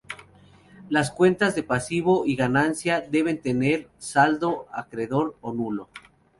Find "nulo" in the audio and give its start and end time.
5.53-5.89